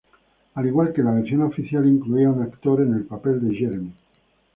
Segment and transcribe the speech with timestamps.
[0.55, 3.93] Al igual que la versión oficial, incluía un actor en el papel de Jeremy.